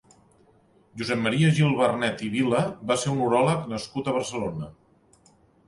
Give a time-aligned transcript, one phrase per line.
[1.01, 2.63] Josep Maria Gil-Vernet i Vila
[2.93, 4.75] va ser un uròleg nascut a Barcelona.